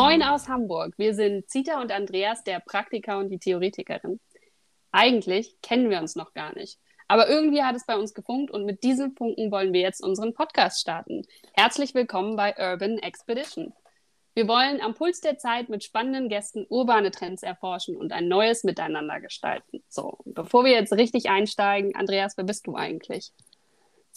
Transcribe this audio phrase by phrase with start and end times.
[0.00, 0.94] Moin aus Hamburg.
[0.96, 4.20] Wir sind Zita und Andreas, der Praktiker und die Theoretikerin.
[4.92, 6.78] Eigentlich kennen wir uns noch gar nicht.
[7.08, 10.34] Aber irgendwie hat es bei uns gefunkt und mit diesen Punkten wollen wir jetzt unseren
[10.34, 11.26] Podcast starten.
[11.52, 13.72] Herzlich willkommen bei Urban Expedition.
[14.34, 18.62] Wir wollen am Puls der Zeit mit spannenden Gästen urbane Trends erforschen und ein neues
[18.62, 19.82] Miteinander gestalten.
[19.88, 23.32] So, bevor wir jetzt richtig einsteigen, Andreas, wer bist du eigentlich?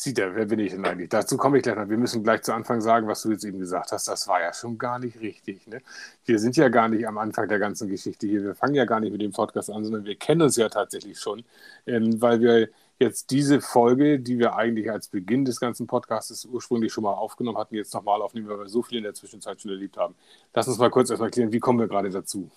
[0.01, 1.09] Zita, wer bin ich denn eigentlich?
[1.09, 1.87] Dazu komme ich gleich noch.
[1.87, 4.07] Wir müssen gleich zu Anfang sagen, was du jetzt eben gesagt hast.
[4.07, 5.67] Das war ja schon gar nicht richtig.
[5.67, 5.79] Ne?
[6.25, 8.43] Wir sind ja gar nicht am Anfang der ganzen Geschichte hier.
[8.43, 11.19] Wir fangen ja gar nicht mit dem Podcast an, sondern wir kennen uns ja tatsächlich
[11.19, 11.43] schon,
[11.85, 12.69] ähm, weil wir
[13.01, 17.57] jetzt diese Folge, die wir eigentlich als Beginn des ganzen Podcasts ursprünglich schon mal aufgenommen
[17.57, 20.15] hatten, jetzt nochmal aufnehmen, weil wir so viel in der Zwischenzeit schon erlebt haben.
[20.53, 22.49] Lass uns mal kurz erstmal klären, wie kommen wir gerade dazu?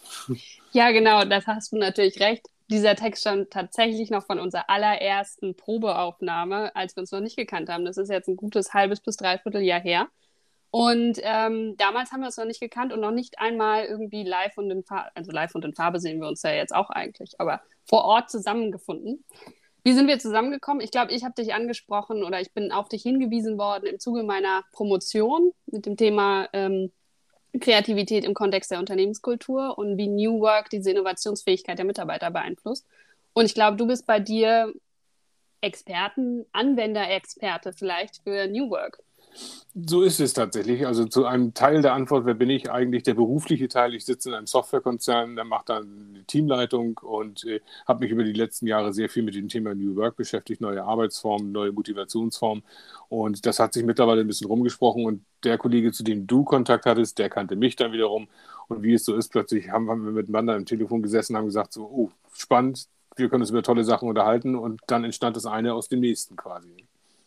[0.73, 5.55] Ja, genau, das hast du natürlich recht dieser Text stammt tatsächlich noch von unserer allerersten
[5.55, 7.85] Probeaufnahme, als wir uns noch nicht gekannt haben.
[7.85, 10.09] Das ist jetzt ein gutes halbes bis dreiviertel Jahr her.
[10.71, 14.59] Und ähm, damals haben wir uns noch nicht gekannt und noch nicht einmal irgendwie live
[14.59, 17.39] und in Farbe, also live und in Farbe sehen wir uns ja jetzt auch eigentlich,
[17.39, 19.25] aber vor Ort zusammengefunden.
[19.85, 20.81] Wie sind wir zusammengekommen?
[20.81, 24.23] Ich glaube, ich habe dich angesprochen oder ich bin auf dich hingewiesen worden im Zuge
[24.23, 26.91] meiner Promotion mit dem Thema ähm,
[27.61, 32.87] Kreativität im Kontext der Unternehmenskultur und wie New Work diese Innovationsfähigkeit der Mitarbeiter beeinflusst.
[33.35, 34.73] Und ich glaube, du bist bei dir
[35.61, 39.03] Experten, Anwenderexperte vielleicht für New Work.
[39.77, 40.87] So ist es tatsächlich.
[40.87, 43.03] Also zu einem Teil der Antwort, wer bin ich eigentlich?
[43.03, 43.95] Der berufliche Teil.
[43.95, 48.23] Ich sitze in einem Softwarekonzern, der macht dann eine Teamleitung und äh, habe mich über
[48.23, 52.63] die letzten Jahre sehr viel mit dem Thema New Work beschäftigt, neue Arbeitsformen, neue Motivationsformen.
[53.09, 55.05] Und das hat sich mittlerweile ein bisschen rumgesprochen.
[55.05, 58.29] Und der Kollege, zu dem du Kontakt hattest, der kannte mich dann wiederum.
[58.69, 61.73] Und wie es so ist, plötzlich haben, wir miteinander im Telefon gesessen und haben gesagt,
[61.73, 64.55] so, oh, spannend, wir können uns über tolle Sachen unterhalten.
[64.55, 66.84] Und dann entstand das eine aus dem nächsten quasi.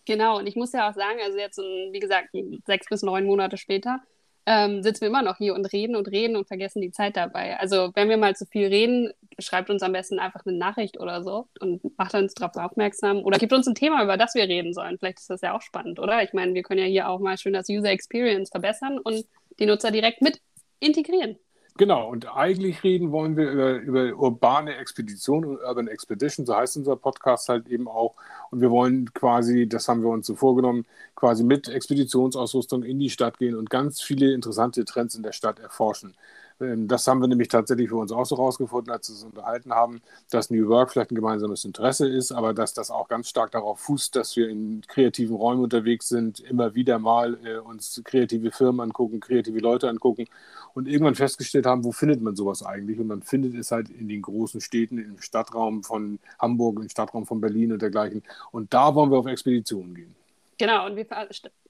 [0.07, 2.29] Genau, und ich muss ja auch sagen, also jetzt, wie gesagt,
[2.65, 3.99] sechs bis neun Monate später,
[4.45, 7.59] ähm, sitzen wir immer noch hier und reden und reden und vergessen die Zeit dabei.
[7.59, 11.21] Also wenn wir mal zu viel reden, schreibt uns am besten einfach eine Nachricht oder
[11.23, 14.73] so und macht uns darauf aufmerksam oder gibt uns ein Thema, über das wir reden
[14.73, 14.97] sollen.
[14.97, 16.23] Vielleicht ist das ja auch spannend, oder?
[16.23, 19.25] Ich meine, wir können ja hier auch mal schön das User Experience verbessern und
[19.59, 20.39] die Nutzer direkt mit
[20.79, 21.37] integrieren.
[21.77, 26.75] Genau, und eigentlich reden wollen wir über, über urbane Expedition und Urban Expedition, so heißt
[26.77, 28.15] unser Podcast halt eben auch.
[28.49, 30.85] Und wir wollen quasi, das haben wir uns so vorgenommen,
[31.15, 35.59] quasi mit Expeditionsausrüstung in die Stadt gehen und ganz viele interessante Trends in der Stadt
[35.59, 36.15] erforschen.
[36.59, 39.73] Ähm, das haben wir nämlich tatsächlich für uns auch so rausgefunden, als wir uns unterhalten
[39.73, 43.51] haben, dass New Work vielleicht ein gemeinsames Interesse ist, aber dass das auch ganz stark
[43.51, 48.51] darauf fußt, dass wir in kreativen Räumen unterwegs sind, immer wieder mal äh, uns kreative
[48.51, 50.25] Firmen angucken, kreative Leute angucken
[50.73, 52.99] und irgendwann festgestellt haben, wo findet man sowas eigentlich?
[52.99, 57.25] Und man findet es halt in den großen Städten, im Stadtraum von Hamburg, im Stadtraum
[57.25, 58.23] von Berlin und dergleichen.
[58.51, 60.16] Und da wollen wir auf Expeditionen gehen.
[60.57, 61.05] Genau, und wir,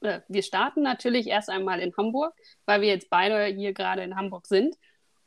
[0.01, 2.33] äh, wir starten natürlich erst einmal in Hamburg,
[2.65, 4.75] weil wir jetzt beide hier gerade in Hamburg sind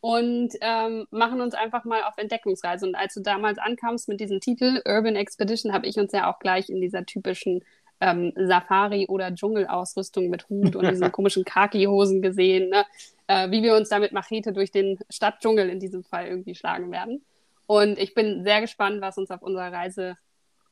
[0.01, 2.87] und ähm, machen uns einfach mal auf Entdeckungsreise.
[2.87, 6.39] Und als du damals ankamst mit diesem Titel Urban Expedition, habe ich uns ja auch
[6.39, 7.63] gleich in dieser typischen
[8.01, 12.87] ähm, Safari- oder Dschungelausrüstung mit Hut und diesen komischen Khaki-Hosen gesehen, ne?
[13.27, 16.91] äh, wie wir uns da mit Machete durch den Stadtdschungel in diesem Fall irgendwie schlagen
[16.91, 17.23] werden.
[17.67, 20.17] Und ich bin sehr gespannt, was uns auf unserer Reise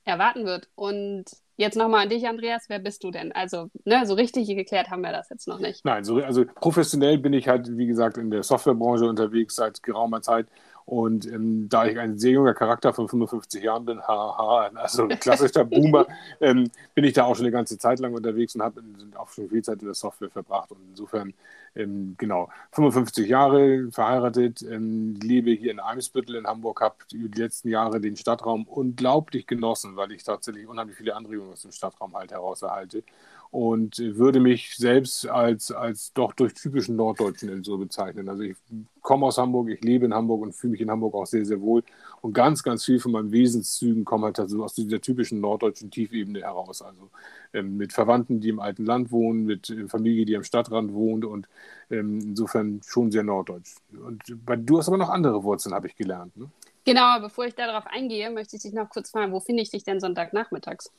[0.04, 0.68] erwarten wird.
[0.74, 1.26] Und
[1.58, 2.66] Jetzt nochmal an dich, Andreas.
[2.68, 3.32] Wer bist du denn?
[3.32, 5.84] Also, ne, so richtig geklärt haben wir das jetzt noch nicht.
[5.84, 10.22] Nein, so, also professionell bin ich halt, wie gesagt, in der Softwarebranche unterwegs seit geraumer
[10.22, 10.46] Zeit.
[10.88, 15.20] Und ähm, da ich ein sehr junger Charakter von 55 Jahren bin, haha, also ein
[15.20, 16.06] klassischer Boomer,
[16.40, 18.82] ähm, bin ich da auch schon eine ganze Zeit lang unterwegs und habe
[19.16, 20.70] auch schon viel Zeit in der Software verbracht.
[20.70, 21.34] Und insofern,
[21.76, 27.68] ähm, genau, 55 Jahre verheiratet, ähm, lebe hier in Eimsbüttel in Hamburg, habe die letzten
[27.68, 32.32] Jahre den Stadtraum unglaublich genossen, weil ich tatsächlich unheimlich viele Anregungen aus dem Stadtraum halt
[32.32, 33.02] heraus erhalte
[33.50, 38.28] und würde mich selbst als, als doch durch typischen Norddeutschen so bezeichnen.
[38.28, 38.56] Also ich
[39.00, 41.60] komme aus Hamburg, ich lebe in Hamburg und fühle mich in Hamburg auch sehr, sehr
[41.60, 41.82] wohl.
[42.20, 46.40] Und ganz, ganz viel von meinen Wesenszügen kommen halt also aus dieser typischen norddeutschen Tiefebene
[46.40, 46.82] heraus.
[46.82, 47.08] Also
[47.54, 51.24] ähm, mit Verwandten, die im alten Land wohnen, mit äh, Familie, die am Stadtrand wohnt
[51.24, 51.48] und
[51.90, 53.76] ähm, insofern schon sehr norddeutsch.
[53.92, 56.36] Und bei, du hast aber noch andere Wurzeln, habe ich gelernt.
[56.36, 56.50] Ne?
[56.84, 59.84] Genau, bevor ich darauf eingehe, möchte ich dich noch kurz fragen, wo finde ich dich
[59.84, 60.90] denn Sonntagnachmittags?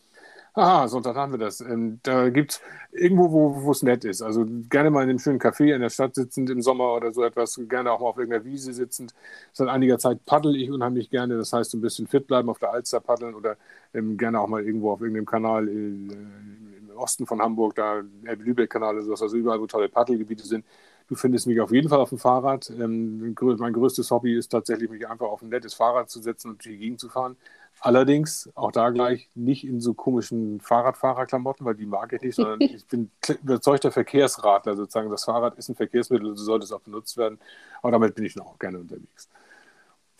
[0.55, 1.61] Aha, Sonntag haben wir das.
[1.61, 2.61] Ähm, da gibt es
[2.91, 3.29] irgendwo,
[3.63, 4.21] wo es nett ist.
[4.21, 7.23] Also gerne mal in einem schönen Café in der Stadt sitzend im Sommer oder so
[7.23, 9.13] etwas, gerne auch mal auf irgendeiner Wiese sitzend.
[9.53, 11.37] Seit einiger Zeit paddel ich unheimlich gerne.
[11.37, 13.57] Das heißt, ein bisschen fit bleiben auf der Alster paddeln oder
[13.93, 18.95] ähm, gerne auch mal irgendwo auf irgendeinem Kanal äh, im Osten von Hamburg, da Lübeck-Kanal
[18.95, 20.65] oder sowas, also überall, wo tolle Paddelgebiete sind.
[21.07, 22.69] Du findest mich auf jeden Fall auf dem Fahrrad.
[22.71, 26.63] Ähm, mein größtes Hobby ist tatsächlich, mich einfach auf ein nettes Fahrrad zu setzen und
[26.63, 27.35] durch die Gegend zu fahren
[27.81, 32.59] Allerdings auch da gleich nicht in so komischen Fahrradfahrerklamotten, weil die mag ich nicht, sondern
[32.61, 33.09] ich bin
[33.41, 35.09] überzeugter Verkehrsradler sozusagen.
[35.09, 37.39] Das Fahrrad ist ein Verkehrsmittel und so sollte es auch benutzt werden.
[37.81, 39.29] Aber damit bin ich noch auch gerne unterwegs.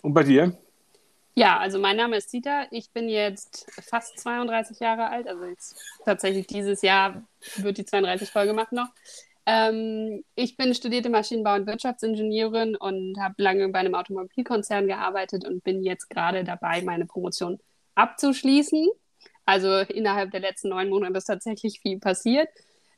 [0.02, 0.56] Und bei dir?
[1.34, 2.66] Ja, also mein Name ist Zita.
[2.70, 5.28] Ich bin jetzt fast 32 Jahre alt.
[5.28, 7.22] Also jetzt tatsächlich dieses Jahr
[7.56, 8.88] wird die 32 voll gemacht noch.
[9.52, 15.64] Ähm, ich bin studierte Maschinenbau- und Wirtschaftsingenieurin und habe lange bei einem Automobilkonzern gearbeitet und
[15.64, 17.58] bin jetzt gerade dabei, meine Promotion
[17.96, 18.88] abzuschließen.
[19.46, 22.48] Also innerhalb der letzten neun Monate ist tatsächlich viel passiert.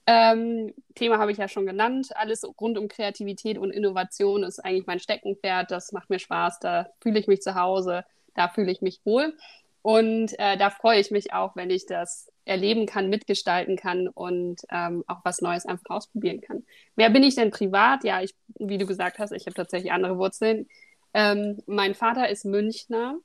[0.07, 2.09] Ähm, Thema habe ich ja schon genannt.
[2.17, 5.71] Alles rund um Kreativität und Innovation ist eigentlich mein Steckenpferd.
[5.71, 6.59] Das macht mir Spaß.
[6.61, 8.05] Da fühle ich mich zu Hause.
[8.35, 9.35] Da fühle ich mich wohl.
[9.81, 14.63] Und äh, da freue ich mich auch, wenn ich das erleben kann, mitgestalten kann und
[14.71, 16.65] ähm, auch was Neues einfach ausprobieren kann.
[16.97, 18.05] Wer bin ich denn privat?
[18.05, 20.67] Ja, ich, wie du gesagt hast, ich habe tatsächlich andere Wurzeln.
[21.15, 23.17] Ähm, mein Vater ist Münchner.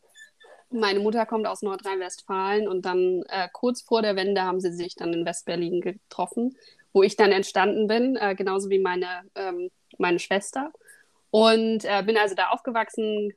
[0.69, 4.95] Meine Mutter kommt aus Nordrhein-Westfalen und dann äh, kurz vor der Wende haben sie sich
[4.95, 6.57] dann in Westberlin getroffen,
[6.93, 10.71] wo ich dann entstanden bin, äh, genauso wie meine, ähm, meine Schwester.
[11.31, 13.33] Und äh, bin also da aufgewachsen,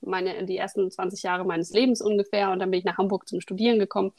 [0.00, 2.50] meine, die ersten 20 Jahre meines Lebens ungefähr.
[2.50, 4.12] Und dann bin ich nach Hamburg zum Studieren gekommen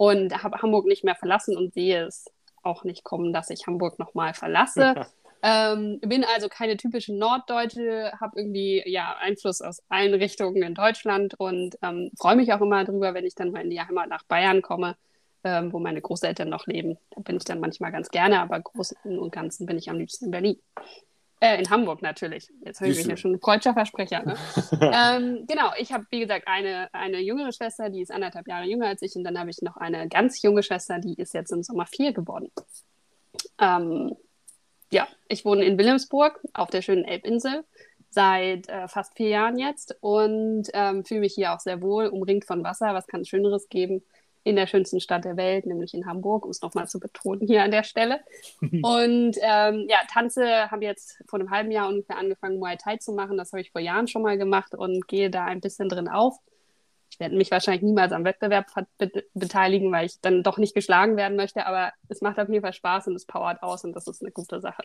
[0.00, 2.24] und habe Hamburg nicht mehr verlassen und sehe es
[2.62, 4.94] auch nicht kommen, dass ich Hamburg nochmal verlasse.
[5.42, 11.34] ähm, bin also keine typische Norddeutsche, habe irgendwie ja Einfluss aus allen Richtungen in Deutschland
[11.38, 14.22] und ähm, freue mich auch immer drüber, wenn ich dann mal in die Heimat nach
[14.22, 14.96] Bayern komme,
[15.44, 16.96] ähm, wo meine Großeltern noch leben.
[17.10, 20.24] Da bin ich dann manchmal ganz gerne, aber Großen und Ganzen bin ich am liebsten
[20.24, 20.58] in Berlin.
[21.42, 22.50] Äh, in Hamburg natürlich.
[22.64, 24.22] Jetzt höre ich mich ja schon freudscher Versprecher.
[24.22, 24.36] Ne?
[24.80, 28.88] ähm, genau, ich habe, wie gesagt, eine, eine jüngere Schwester, die ist anderthalb Jahre jünger
[28.88, 29.16] als ich.
[29.16, 32.12] Und dann habe ich noch eine ganz junge Schwester, die ist jetzt im Sommer vier
[32.12, 32.50] geworden.
[33.58, 34.14] Ähm,
[34.92, 37.64] ja, ich wohne in Wilhelmsburg auf der schönen Elbinsel
[38.10, 42.44] seit äh, fast vier Jahren jetzt und ähm, fühle mich hier auch sehr wohl, umringt
[42.44, 42.92] von Wasser.
[42.92, 44.02] Was kann es Schöneres geben?
[44.42, 47.62] In der schönsten Stadt der Welt, nämlich in Hamburg, um es nochmal zu betonen hier
[47.62, 48.20] an der Stelle.
[48.60, 53.12] Und ähm, ja, Tanze habe jetzt vor einem halben Jahr ungefähr angefangen, Muay Thai zu
[53.12, 53.36] machen.
[53.36, 56.36] Das habe ich vor Jahren schon mal gemacht und gehe da ein bisschen drin auf.
[57.10, 58.66] Ich werde mich wahrscheinlich niemals am Wettbewerb
[58.96, 62.62] be beteiligen, weil ich dann doch nicht geschlagen werden möchte, aber es macht auf jeden
[62.62, 64.84] Fall Spaß und es powert aus und das ist eine gute Sache.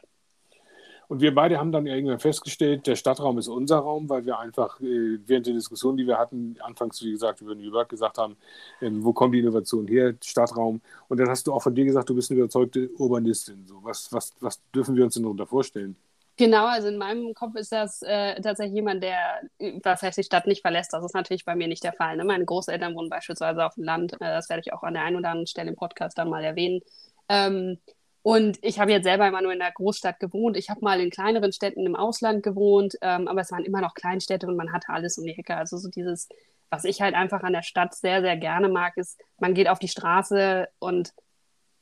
[1.07, 4.79] Und wir beide haben dann irgendwann festgestellt, der Stadtraum ist unser Raum, weil wir einfach
[4.81, 8.37] äh, während der Diskussion, die wir hatten, anfangs, wie gesagt, über York gesagt haben,
[8.81, 10.81] ähm, wo kommt die Innovation her, Stadtraum.
[11.07, 13.65] Und dann hast du auch von dir gesagt, du bist eine überzeugte Urbanistin.
[13.67, 15.95] So, was, was, was dürfen wir uns denn darunter vorstellen?
[16.37, 19.41] Genau, also in meinem Kopf ist das äh, tatsächlich jemand, der,
[19.83, 20.91] was heißt, die Stadt nicht verlässt.
[20.91, 22.17] Das ist natürlich bei mir nicht der Fall.
[22.17, 22.25] Ne?
[22.25, 24.13] Meine Großeltern wohnen beispielsweise auf dem Land.
[24.15, 26.43] Äh, das werde ich auch an der einen oder anderen Stelle im Podcast dann mal
[26.43, 26.81] erwähnen.
[27.29, 27.77] Ähm,
[28.25, 30.57] und ich habe jetzt selber immer nur in der Großstadt gewohnt.
[30.57, 33.93] Ich habe mal in kleineren Städten im Ausland gewohnt, ähm, aber es waren immer noch
[33.93, 35.55] Kleinstädte und man hatte alles um die Ecke.
[35.55, 36.27] Also so dieses,
[36.71, 39.77] was ich halt einfach an der Stadt sehr, sehr gerne mag, ist, man geht auf
[39.77, 41.13] die Straße und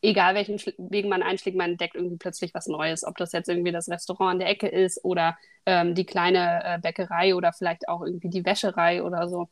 [0.02, 3.06] egal welchen Weg man einschlägt, man entdeckt irgendwie plötzlich was Neues.
[3.06, 6.78] Ob das jetzt irgendwie das Restaurant an der Ecke ist oder ähm, die kleine äh,
[6.78, 9.48] Bäckerei oder vielleicht auch irgendwie die Wäscherei oder so.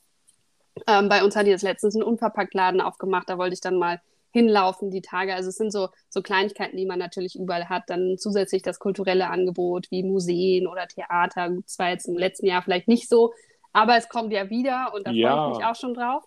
[0.87, 3.29] Ähm, bei uns hat jetzt letztens einen Unverpacktladen aufgemacht.
[3.29, 5.33] Da wollte ich dann mal hinlaufen die Tage.
[5.33, 7.83] Also es sind so, so Kleinigkeiten, die man natürlich überall hat.
[7.87, 11.51] Dann zusätzlich das kulturelle Angebot wie Museen oder Theater.
[11.65, 13.33] Zwar jetzt im letzten Jahr vielleicht nicht so,
[13.73, 15.35] aber es kommt ja wieder und da ja.
[15.35, 16.23] freue ich mich auch schon drauf.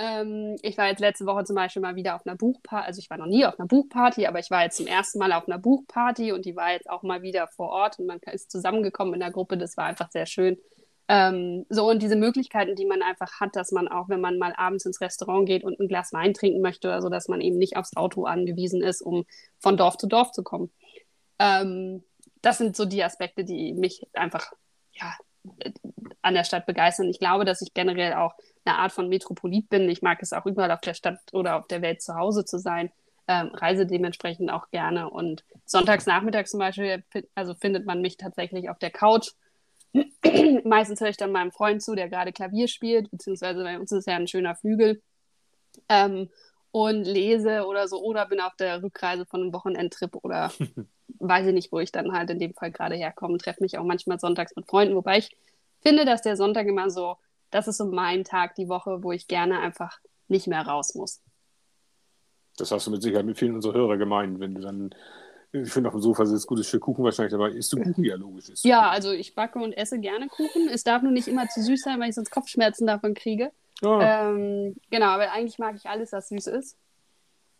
[0.00, 3.10] Ähm, ich war jetzt letzte Woche zum Beispiel mal wieder auf einer Buchparty, also ich
[3.10, 5.58] war noch nie auf einer Buchparty, aber ich war jetzt zum ersten Mal auf einer
[5.58, 9.20] Buchparty und die war jetzt auch mal wieder vor Ort und man ist zusammengekommen in
[9.20, 9.58] der Gruppe.
[9.58, 10.56] Das war einfach sehr schön.
[11.10, 14.52] Ähm, so und diese Möglichkeiten, die man einfach hat, dass man auch, wenn man mal
[14.56, 17.56] abends ins Restaurant geht und ein Glas Wein trinken möchte oder so, dass man eben
[17.56, 19.24] nicht aufs Auto angewiesen ist, um
[19.58, 20.70] von Dorf zu Dorf zu kommen.
[21.38, 22.04] Ähm,
[22.42, 24.52] das sind so die Aspekte, die mich einfach
[24.92, 25.14] ja,
[26.20, 27.08] an der Stadt begeistern.
[27.08, 28.34] Ich glaube, dass ich generell auch
[28.64, 29.88] eine Art von Metropolit bin.
[29.88, 32.58] Ich mag es auch überall auf der Stadt oder auf der Welt zu Hause zu
[32.58, 32.90] sein.
[33.26, 35.08] Ähm, reise dementsprechend auch gerne.
[35.08, 37.02] Und sonntags nachmittags zum Beispiel,
[37.34, 39.30] also findet man mich tatsächlich auf der Couch
[40.64, 44.06] Meistens höre ich dann meinem Freund zu, der gerade Klavier spielt, beziehungsweise bei uns ist
[44.06, 45.02] ja ein schöner Flügel.
[45.88, 46.28] Ähm,
[46.70, 50.52] und lese oder so, oder bin auf der Rückreise von einem Wochenendtrip oder
[51.18, 53.38] weiß ich nicht, wo ich dann halt in dem Fall gerade herkomme.
[53.38, 55.36] Treffe mich auch manchmal sonntags mit Freunden, wobei ich
[55.80, 57.16] finde, dass der Sonntag immer so,
[57.50, 61.22] das ist so mein Tag die Woche, wo ich gerne einfach nicht mehr raus muss.
[62.58, 64.90] Das hast du mit Sicherheit mit vielen unserer Hörer gemeint, wenn du dann
[65.52, 67.50] ich finde auf dem Sofa sitzt gutes Stück Kuchen wahrscheinlich dabei.
[67.50, 68.04] Isst du Kuchen?
[68.04, 68.50] Ja, logisch.
[68.50, 70.68] Ist ja, also ich backe und esse gerne Kuchen.
[70.68, 73.50] Es darf nur nicht immer zu süß sein, weil ich sonst Kopfschmerzen davon kriege.
[73.82, 73.98] Oh.
[74.00, 76.76] Ähm, genau, aber eigentlich mag ich alles, was süß ist.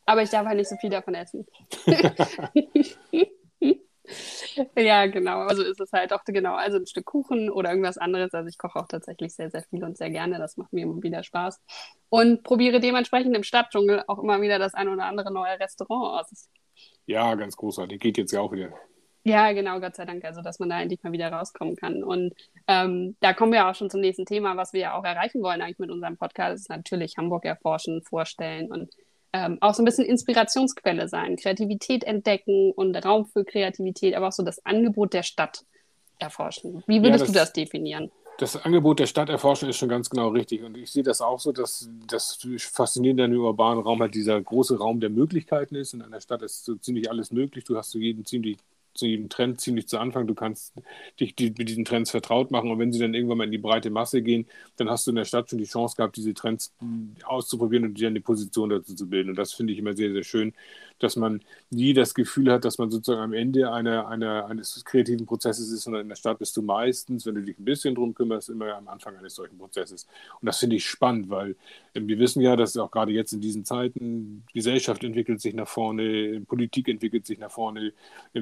[0.04, 1.46] Aber ich darf halt nicht so viel davon essen.
[4.76, 5.40] ja, genau.
[5.40, 8.32] Also ist es halt auch genau, also ein Stück Kuchen oder irgendwas anderes.
[8.32, 10.38] Also ich koche auch tatsächlich sehr, sehr viel und sehr gerne.
[10.38, 11.60] Das macht mir immer wieder Spaß.
[12.08, 16.48] Und probiere dementsprechend im Stadtdschungel auch immer wieder das ein oder andere neue Restaurant aus.
[17.08, 18.00] Ja, ganz großartig.
[18.00, 18.68] Geht jetzt ja auch wieder.
[19.24, 22.04] Ja, genau, Gott sei Dank, also dass man da endlich mal wieder rauskommen kann.
[22.04, 22.34] Und
[22.66, 25.62] ähm, da kommen wir auch schon zum nächsten Thema, was wir ja auch erreichen wollen
[25.62, 28.90] eigentlich mit unserem Podcast, ist natürlich Hamburg erforschen, vorstellen und
[29.32, 34.32] ähm, auch so ein bisschen Inspirationsquelle sein, Kreativität entdecken und Raum für Kreativität, aber auch
[34.32, 35.64] so das Angebot der Stadt
[36.18, 36.82] erforschen.
[36.86, 38.10] Wie würdest ja, das, du das definieren?
[38.38, 40.62] Das Angebot der Stadt erforschen ist schon ganz genau richtig.
[40.62, 44.40] Und ich sehe das auch so, dass das Faszinierende an dem urbanen Raum halt dieser
[44.40, 45.92] große Raum der Möglichkeiten ist.
[45.92, 47.64] In einer Stadt ist so ziemlich alles möglich.
[47.64, 48.58] Du hast zu jedem ziemlich
[48.94, 50.26] zu jedem Trend ziemlich zu Anfang.
[50.26, 50.74] Du kannst
[51.20, 53.58] dich die, mit diesen Trends vertraut machen und wenn sie dann irgendwann mal in die
[53.58, 56.74] breite Masse gehen, dann hast du in der Stadt schon die Chance gehabt, diese Trends
[57.24, 59.30] auszuprobieren und dir eine Position dazu zu bilden.
[59.30, 60.52] Und das finde ich immer sehr, sehr schön,
[60.98, 61.40] dass man
[61.70, 65.82] nie das Gefühl hat, dass man sozusagen am Ende einer, einer, eines kreativen Prozesses ist,
[65.82, 68.74] sondern in der Stadt bist du meistens, wenn du dich ein bisschen drum kümmerst, immer
[68.74, 70.06] am Anfang eines solchen Prozesses.
[70.40, 71.56] Und das finde ich spannend, weil
[71.94, 75.68] äh, wir wissen ja, dass auch gerade jetzt in diesen Zeiten Gesellschaft entwickelt sich nach
[75.68, 77.92] vorne, Politik entwickelt sich nach vorne,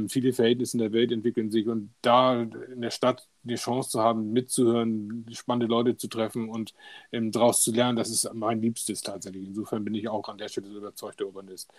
[0.08, 4.00] viele Verhältnisse in der Welt entwickeln sich und da in der Stadt die Chance zu
[4.00, 6.74] haben, mitzuhören, spannende Leute zu treffen und
[7.12, 9.46] ähm, daraus zu lernen, das ist mein Liebstes tatsächlich.
[9.46, 11.70] Insofern bin ich auch an der Stelle so überzeugter Urbanist.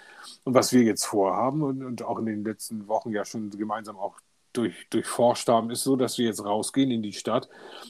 [0.44, 3.98] Und was wir jetzt vorhaben und, und auch in den letzten Wochen ja schon gemeinsam
[3.98, 4.16] auch
[4.58, 7.48] durch, durchforscht haben, ist so, dass wir jetzt rausgehen in die Stadt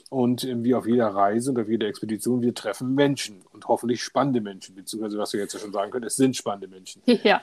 [0.10, 4.03] und ähm, wie auf jeder Reise und auf jeder Expedition, wir treffen Menschen und hoffentlich
[4.03, 7.01] spannende Menschen, beziehungsweise was wir jetzt ja schon sagen können, es sind spannende Menschen.
[7.24, 7.41] Ja.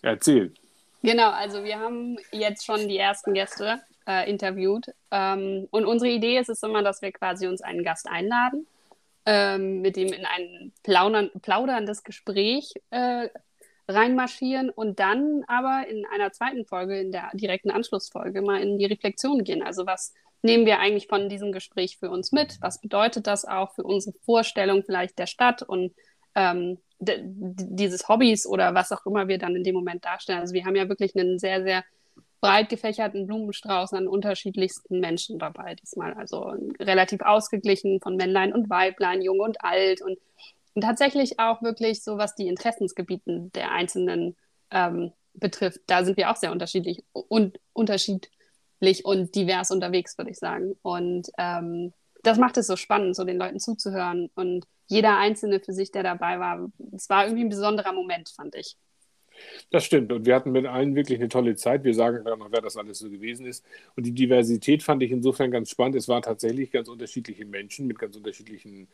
[0.00, 0.54] Erzähl.
[1.02, 4.86] Genau, also wir haben jetzt schon die ersten Gäste äh, interviewt.
[5.10, 8.66] Ähm, und unsere Idee ist es immer, dass wir quasi uns einen Gast einladen,
[9.26, 13.28] ähm, mit dem in ein plaudern, plauderndes Gespräch äh,
[13.86, 18.86] reinmarschieren und dann aber in einer zweiten Folge, in der direkten Anschlussfolge, mal in die
[18.86, 19.62] Reflexion gehen.
[19.62, 22.58] Also was nehmen wir eigentlich von diesem Gespräch für uns mit?
[22.60, 25.92] Was bedeutet das auch für unsere Vorstellung vielleicht der Stadt und
[26.34, 30.40] ähm, dieses Hobbys oder was auch immer wir dann in dem Moment darstellen?
[30.40, 31.84] Also wir haben ja wirklich einen sehr, sehr
[32.40, 36.14] breit gefächerten Blumenstrauß an unterschiedlichsten Menschen dabei diesmal.
[36.14, 40.18] Also relativ ausgeglichen von Männlein und Weiblein, jung und alt und,
[40.74, 44.36] und tatsächlich auch wirklich so, was die Interessensgebieten der Einzelnen
[44.70, 45.80] ähm, betrifft.
[45.86, 50.74] Da sind wir auch sehr unterschiedlich und unterschiedlich und divers unterwegs, würde ich sagen.
[50.82, 51.92] Und ähm,
[52.22, 56.02] das macht es so spannend, so den Leuten zuzuhören und jeder Einzelne für sich, der
[56.02, 56.70] dabei war.
[56.92, 58.76] Es war irgendwie ein besonderer Moment, fand ich.
[59.70, 60.12] Das stimmt.
[60.12, 61.84] Und wir hatten mit allen wirklich eine tolle Zeit.
[61.84, 63.64] Wir sagen dann noch, wer das alles so gewesen ist.
[63.96, 65.96] Und die Diversität fand ich insofern ganz spannend.
[65.96, 68.88] Es waren tatsächlich ganz unterschiedliche Menschen mit ganz unterschiedlichen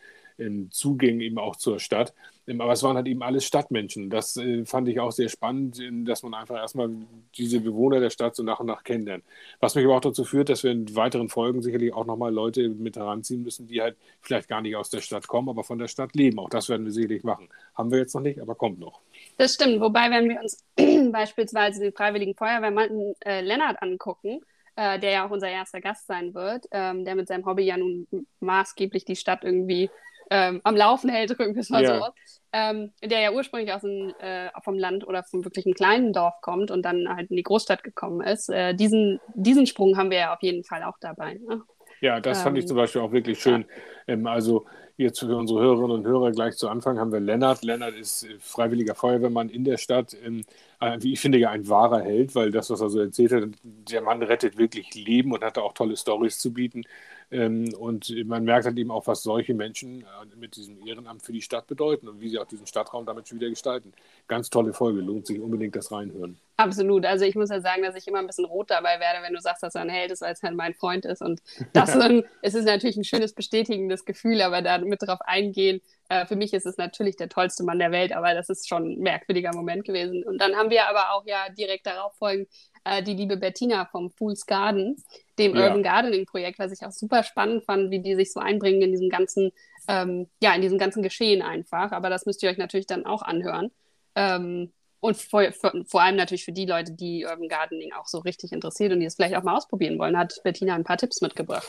[0.70, 2.14] Zugängen eben auch zur Stadt.
[2.46, 4.10] Ähm, aber es waren halt eben alles Stadtmenschen.
[4.10, 6.90] Das äh, fand ich auch sehr spannend, dass man einfach erstmal
[7.36, 9.24] diese Bewohner der Stadt so nach und nach kennenlernt.
[9.60, 12.68] Was mich aber auch dazu führt, dass wir in weiteren Folgen sicherlich auch nochmal Leute
[12.68, 15.88] mit heranziehen müssen, die halt vielleicht gar nicht aus der Stadt kommen, aber von der
[15.88, 16.38] Stadt leben.
[16.38, 17.48] Auch das werden wir sicherlich machen.
[17.74, 19.00] Haben wir jetzt noch nicht, aber kommt noch.
[19.36, 19.80] Das stimmt.
[19.80, 20.64] Wobei, wenn wir uns
[21.12, 24.40] beispielsweise den Freiwilligen Feuerwehrmann äh, Lennart angucken,
[24.76, 27.76] äh, der ja auch unser erster Gast sein wird, ähm, der mit seinem Hobby ja
[27.76, 28.06] nun
[28.40, 29.90] maßgeblich die Stadt irgendwie
[30.30, 31.96] ähm, am Laufen hält, drücken wir es mal ja.
[31.96, 32.12] so aus,
[32.52, 36.70] ähm, der ja ursprünglich aus dem, äh, vom Land oder vom wirklichen kleinen Dorf kommt
[36.70, 38.48] und dann halt in die Großstadt gekommen ist.
[38.48, 41.34] Äh, diesen, diesen Sprung haben wir ja auf jeden Fall auch dabei.
[41.34, 41.62] Ne?
[42.00, 43.64] Ja, das fand ich ähm, zum Beispiel auch wirklich schön.
[44.06, 44.14] Ja.
[44.14, 47.64] Ähm, also Jetzt für unsere Hörerinnen und Hörer gleich zu Anfang haben wir Lennart.
[47.64, 50.16] Lennart ist freiwilliger Feuerwehrmann in der Stadt.
[50.24, 50.44] Ähm,
[50.80, 53.44] äh, wie ich finde, ja ein wahrer Held, weil das, was er so erzählt hat,
[53.62, 56.84] der Mann rettet wirklich Leben und hat auch tolle Stories zu bieten.
[57.30, 61.32] Ähm, und man merkt halt eben auch, was solche Menschen äh, mit diesem Ehrenamt für
[61.32, 63.92] die Stadt bedeuten und wie sie auch diesen Stadtraum damit schon wieder gestalten.
[64.28, 66.38] Ganz tolle Folge, lohnt sich unbedingt das reinhören.
[66.56, 67.04] Absolut.
[67.04, 69.40] Also ich muss ja sagen, dass ich immer ein bisschen rot dabei werde, wenn du
[69.40, 71.22] sagst, dass er ein Held ist, weil es halt mein Freund ist.
[71.22, 75.80] Und das ein, es ist natürlich ein schönes, bestätigendes Gefühl, aber da mit drauf eingehen,
[76.08, 78.92] äh, für mich ist es natürlich der tollste Mann der Welt, aber das ist schon
[78.92, 80.22] ein merkwürdiger Moment gewesen.
[80.24, 82.48] Und dann haben wir aber auch ja direkt darauf folgend
[82.84, 85.02] äh, die liebe Bettina vom Fool's Garden,
[85.38, 85.66] dem ja.
[85.66, 88.92] Urban Gardening Projekt, was ich auch super spannend fand, wie die sich so einbringen in
[88.92, 89.50] diesem ganzen,
[89.88, 91.92] ähm, ja, in diesem ganzen Geschehen einfach.
[91.92, 93.70] Aber das müsst ihr euch natürlich dann auch anhören.
[94.14, 98.18] Ähm, und vor, vor, vor, allem natürlich für die Leute, die Urban Gardening auch so
[98.18, 101.20] richtig interessiert und die es vielleicht auch mal ausprobieren wollen, hat Bettina ein paar Tipps
[101.20, 101.68] mitgebracht.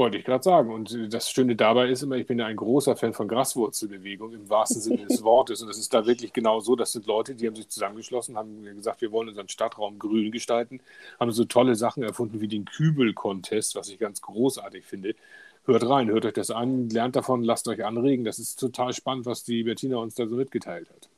[0.00, 0.72] Wollte ich gerade sagen.
[0.72, 4.48] Und das Schöne dabei ist immer, ich bin ja ein großer Fan von Graswurzelbewegung im
[4.48, 5.60] wahrsten Sinne des Wortes.
[5.60, 8.64] Und es ist da wirklich genau so, das sind Leute, die haben sich zusammengeschlossen, haben
[8.64, 10.80] gesagt, wir wollen unseren Stadtraum grün gestalten,
[11.20, 15.16] haben so tolle Sachen erfunden wie den Kübel-Contest, was ich ganz großartig finde.
[15.66, 18.24] Hört rein, hört euch das an, lernt davon, lasst euch anregen.
[18.24, 21.10] Das ist total spannend, was die Bettina uns da so mitgeteilt hat.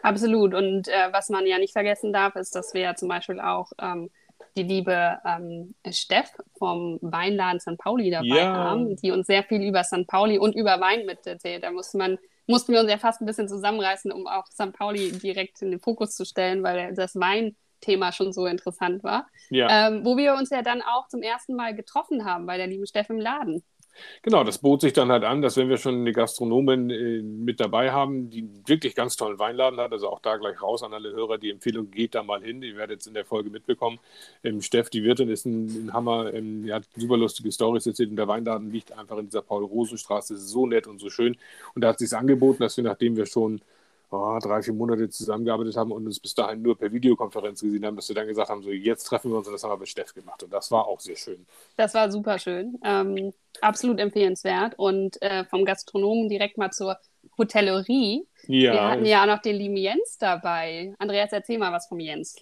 [0.00, 0.54] Absolut.
[0.54, 3.72] Und äh, was man ja nicht vergessen darf, ist, dass wir ja zum Beispiel auch
[3.78, 4.08] ähm,
[4.56, 7.78] die liebe ähm, Steff vom Weinladen St.
[7.78, 8.54] Pauli dabei Ja.
[8.54, 10.06] haben, die uns sehr viel über St.
[10.06, 11.62] Pauli und über Wein miterzählt.
[11.64, 14.72] Da musste man, mussten wir uns ja fast ein bisschen zusammenreißen, um auch St.
[14.72, 19.26] Pauli direkt in den Fokus zu stellen, weil das Weinthema schon so interessant war.
[19.50, 19.88] Ja.
[19.88, 22.86] Ähm, wo wir uns ja dann auch zum ersten Mal getroffen haben bei der lieben
[22.86, 23.62] Steff im Laden.
[24.22, 27.60] Genau, das bot sich dann halt an, dass wenn wir schon eine Gastronomin äh, mit
[27.60, 31.12] dabei haben, die wirklich ganz tollen Weinladen hat, also auch da gleich raus an alle
[31.12, 33.98] Hörer, die Empfehlung geht da mal hin, ihr werdet es in der Folge mitbekommen.
[34.44, 38.10] Ähm, Steff, die Wirtin, ist ein, ein Hammer, ähm, die hat super lustige Storys erzählt
[38.10, 41.36] und der Weinladen liegt einfach in dieser Paul-Rosen-Straße, so nett und so schön
[41.74, 43.60] und da hat sich angeboten, dass wir, nachdem wir schon
[44.12, 47.96] oh, drei, vier Monate zusammengearbeitet haben und uns bis dahin nur per Videokonferenz gesehen haben,
[47.96, 49.88] dass wir dann gesagt haben, so jetzt treffen wir uns und das haben wir mit
[49.88, 51.46] Steff gemacht und das war auch sehr schön.
[51.76, 52.78] Das war super schön.
[52.84, 54.74] Ähm, absolut empfehlenswert.
[54.76, 56.98] Und äh, vom Gastronomen direkt mal zur
[57.38, 58.26] Hotellerie.
[58.46, 60.94] Ja, Wir hatten ja auch noch den lieben Jens dabei.
[60.98, 62.36] Andreas, erzähl mal was vom Jens.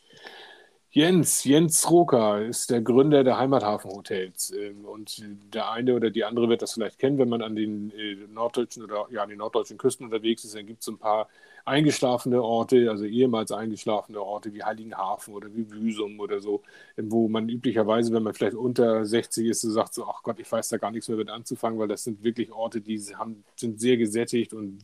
[0.92, 4.52] Jens, Jens Roker ist der Gründer der Heimathafenhotels.
[4.52, 5.22] Ähm, Und
[5.54, 8.82] der eine oder die andere wird das vielleicht kennen, wenn man an den äh, norddeutschen
[8.82, 11.28] oder ja, an den norddeutschen Küsten unterwegs ist, dann gibt es ein paar
[11.64, 16.62] eingeschlafene Orte, also ehemals eingeschlafene Orte wie Heiligenhafen oder wie Büsum oder so,
[16.96, 20.40] ähm, wo man üblicherweise, wenn man vielleicht unter 60 ist, so sagt so, ach Gott,
[20.40, 23.44] ich weiß da gar nichts mehr mit anzufangen, weil das sind wirklich Orte, die haben,
[23.54, 24.80] sind sehr gesättigt und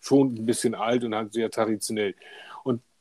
[0.00, 2.14] schon ein bisschen alt und halt sehr traditionell.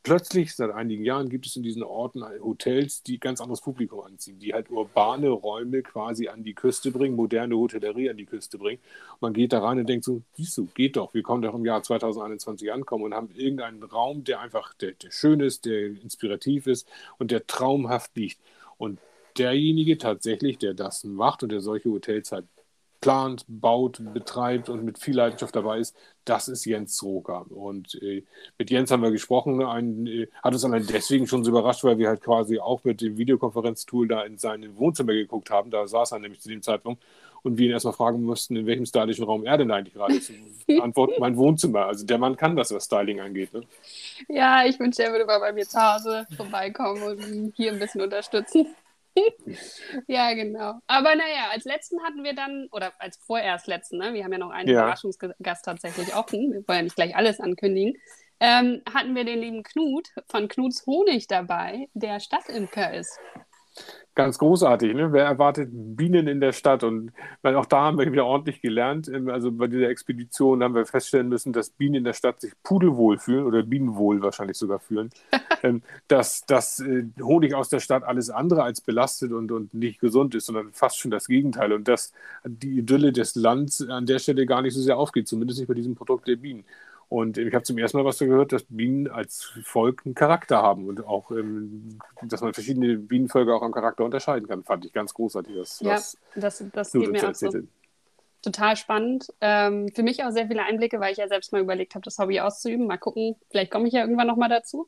[0.06, 4.38] Plötzlich, seit einigen Jahren, gibt es in diesen Orten Hotels, die ganz anderes Publikum anziehen,
[4.38, 8.80] die halt urbane Räume quasi an die Küste bringen, moderne Hotellerie an die Küste bringen.
[9.20, 11.66] Man geht da rein und denkt so, siehst du, geht doch, wir kommen doch im
[11.66, 16.68] Jahr 2021 ankommen und haben irgendeinen Raum, der einfach, der, der schön ist, der inspirativ
[16.68, 18.40] ist und der traumhaft liegt.
[18.78, 19.00] Und
[19.40, 22.46] derjenige tatsächlich, der das macht und der solche Hotels halt
[23.06, 25.96] plant, baut, betreibt und mit viel Leidenschaft dabei ist,
[26.26, 27.46] das ist Jens Roker.
[27.52, 28.24] Und äh,
[28.58, 32.00] mit Jens haben wir gesprochen, ein, äh, hat uns allein deswegen schon so überrascht, weil
[32.00, 35.70] wir halt quasi auch mit dem Videokonferenztool da in sein Wohnzimmer geguckt haben.
[35.70, 37.04] Da saß er nämlich zu dem Zeitpunkt
[37.44, 40.32] und wir ihn erstmal fragen mussten, in welchem stylischen Raum er denn eigentlich gerade ist.
[40.82, 41.86] Antwort, mein Wohnzimmer.
[41.86, 43.54] Also der Mann kann das, was Styling angeht.
[43.54, 43.62] Ne?
[44.30, 47.78] Ja, ich wünschte, er würde mal bei mir zu Hause vorbeikommen und ihn hier ein
[47.78, 48.66] bisschen unterstützen.
[50.08, 50.80] ja, genau.
[50.88, 54.14] Aber naja, als letzten hatten wir dann, oder als vorerst letzten, ne?
[54.14, 54.82] wir haben ja noch einen Ja.
[54.82, 57.94] Überraschungsgast tatsächlich offen, wir wollen ja nicht gleich alles ankündigen,
[58.40, 63.18] ähm, hatten wir den lieben Knut von Knuts Honig dabei, der Stadtimker ist.
[64.16, 65.12] Ganz großartig, ne?
[65.12, 66.86] Wer erwartet Bienen in der Stadt?
[66.86, 69.10] Und weil auch da haben wir wieder ordentlich gelernt.
[69.10, 72.54] Ähm, Also bei dieser Expedition haben wir feststellen müssen, dass Bienen in der Stadt sich
[72.64, 75.10] pudelwohl fühlen oder Bienenwohl wahrscheinlich sogar fühlen.
[75.64, 80.00] Ähm, dass, dass äh, Honig aus der Stadt alles andere als belastet und, und nicht
[80.00, 81.72] gesund ist, sondern fast schon das Gegenteil.
[81.74, 82.12] Und dass
[82.44, 85.74] die Idylle des Landes an der Stelle gar nicht so sehr aufgeht, zumindest nicht bei
[85.74, 86.66] diesem Produkt der Bienen.
[87.08, 90.88] Und ich habe zum ersten Mal was gehört, dass Bienen als Volk einen Charakter haben
[90.88, 94.64] und auch, ähm, dass man verschiedene Bienenvölker auch am Charakter unterscheiden kann.
[94.64, 96.02] Fand ich ganz großartig, was, Ja,
[96.36, 97.52] das, das Knut geht mir auch so.
[98.42, 99.28] Total spannend.
[99.42, 102.20] Ähm, für mich auch sehr viele Einblicke, weil ich ja selbst mal überlegt habe, das
[102.20, 102.86] Hobby auszuüben.
[102.86, 104.88] Mal gucken, vielleicht komme ich ja irgendwann nochmal dazu.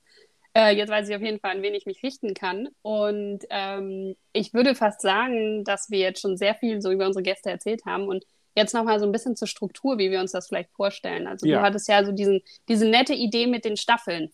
[0.53, 2.69] Äh, jetzt weiß ich auf jeden Fall, an wen ich mich richten kann.
[2.81, 7.23] Und ähm, ich würde fast sagen, dass wir jetzt schon sehr viel so über unsere
[7.23, 8.25] Gäste erzählt haben und
[8.57, 11.27] jetzt nochmal so ein bisschen zur Struktur, wie wir uns das vielleicht vorstellen.
[11.27, 11.59] Also Ja.
[11.59, 14.31] du hattest ja so diesen, diese nette Idee mit den Staffeln.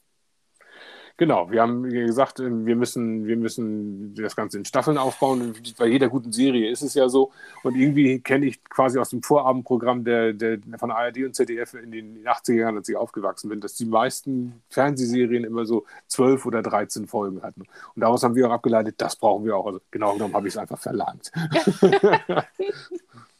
[1.15, 5.53] Genau, wir haben gesagt, äh, wir müssen, wir müssen das Ganze in Staffeln aufbauen.
[5.77, 7.31] Bei jeder guten Serie ist es ja so.
[7.61, 11.91] Und irgendwie kenne ich quasi aus dem Vorabendprogramm der, der, von ARD und ZDF in
[11.91, 16.63] den 80er Jahren, als ich aufgewachsen bin, dass die meisten Fernsehserien immer so zwölf oder
[16.63, 17.61] 13 Folgen hatten.
[17.61, 19.67] Und daraus haben wir auch abgeleitet, das brauchen wir auch.
[19.67, 21.31] Also genau genommen habe ich es einfach verlangt.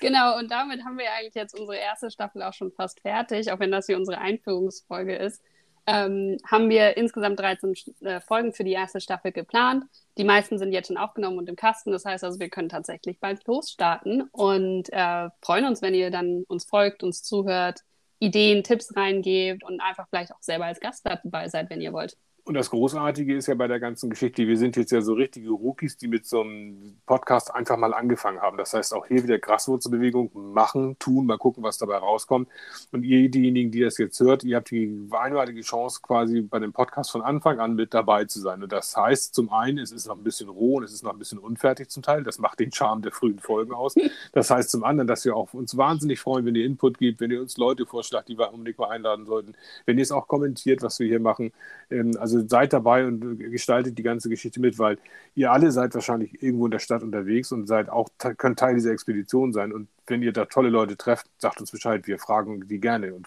[0.00, 3.58] Genau, und damit haben wir eigentlich jetzt unsere erste Staffel auch schon fast fertig, auch
[3.60, 5.42] wenn das hier unsere Einführungsfolge ist.
[5.86, 9.84] Ähm, haben wir insgesamt 13 äh, Folgen für die erste Staffel geplant.
[10.18, 11.90] Die meisten sind jetzt schon aufgenommen und im Kasten.
[11.90, 16.44] Das heißt also, wir können tatsächlich bald losstarten und äh, freuen uns, wenn ihr dann
[16.48, 17.80] uns folgt, uns zuhört,
[18.18, 22.16] Ideen, Tipps reingebt und einfach vielleicht auch selber als Gast dabei seid, wenn ihr wollt.
[22.50, 25.50] Und das Großartige ist ja bei der ganzen Geschichte, wir sind jetzt ja so richtige
[25.50, 28.56] Rookies, die mit so einem Podcast einfach mal angefangen haben.
[28.56, 32.48] Das heißt, auch hier wieder Graswurzelbewegung machen, tun, mal gucken, was dabei rauskommt.
[32.90, 36.72] Und ihr, diejenigen, die das jetzt hört, ihr habt die einmalige Chance, quasi bei dem
[36.72, 38.64] Podcast von Anfang an mit dabei zu sein.
[38.64, 41.12] Und das heißt, zum einen, es ist noch ein bisschen roh und es ist noch
[41.12, 42.24] ein bisschen unfertig zum Teil.
[42.24, 43.94] Das macht den Charme der frühen Folgen aus.
[44.32, 47.30] Das heißt zum anderen, dass wir auch uns wahnsinnig freuen, wenn ihr Input gebt, wenn
[47.30, 49.54] ihr uns Leute vorschlagt, die wir unbedingt mal einladen sollten,
[49.86, 51.52] wenn ihr es auch kommentiert, was wir hier machen.
[51.90, 52.16] Ähm,
[52.48, 54.98] Seid dabei und gestaltet die ganze Geschichte mit, weil
[55.34, 58.92] ihr alle seid wahrscheinlich irgendwo in der Stadt unterwegs und seid auch, könnt Teil dieser
[58.92, 59.72] Expedition sein.
[59.72, 62.06] Und wenn ihr da tolle Leute trefft, sagt uns Bescheid.
[62.06, 63.26] Wir fragen die gerne und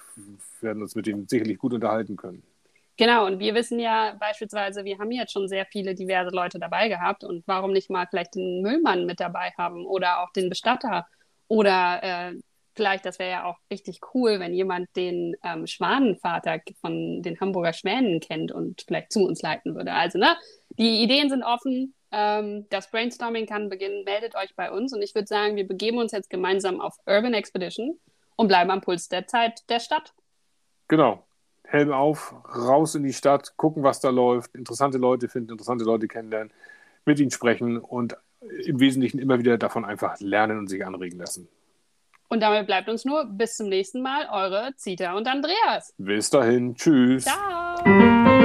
[0.61, 2.43] werden uns mit denen sicherlich gut unterhalten können.
[2.95, 6.89] Genau, und wir wissen ja beispielsweise, wir haben jetzt schon sehr viele diverse Leute dabei
[6.89, 11.07] gehabt und warum nicht mal vielleicht den Müllmann mit dabei haben oder auch den Bestatter
[11.47, 12.33] oder äh,
[12.75, 17.73] vielleicht, das wäre ja auch richtig cool, wenn jemand den ähm, Schwanenvater von den Hamburger
[17.73, 19.93] Schwänen kennt und vielleicht zu uns leiten würde.
[19.93, 20.35] Also, ne,
[20.77, 25.15] die Ideen sind offen, ähm, das Brainstorming kann beginnen, meldet euch bei uns und ich
[25.15, 27.99] würde sagen, wir begeben uns jetzt gemeinsam auf Urban Expedition
[28.35, 30.13] und bleiben am Puls der Zeit der Stadt.
[30.87, 31.25] Genau.
[31.65, 36.07] Helm auf, raus in die Stadt, gucken, was da läuft, interessante Leute finden, interessante Leute
[36.07, 36.53] kennenlernen,
[37.05, 41.47] mit ihnen sprechen und im Wesentlichen immer wieder davon einfach lernen und sich anregen lassen.
[42.33, 45.93] Und damit bleibt uns nur bis zum nächsten Mal, eure Zita und Andreas.
[45.99, 47.25] Bis dahin, tschüss.
[47.25, 48.42] Ciao.